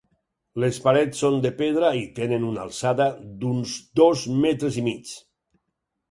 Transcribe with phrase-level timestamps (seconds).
[0.61, 3.07] Les parets són de pedra i tenen una alçada
[3.43, 5.13] d'uns dos metres i mig.